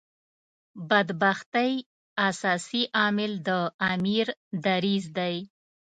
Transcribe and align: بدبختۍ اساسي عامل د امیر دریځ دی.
بدبختۍ 0.89 1.71
اساسي 2.29 2.81
عامل 2.99 3.31
د 3.47 3.49
امیر 3.91 4.27
دریځ 4.65 5.05
دی. 5.17 5.35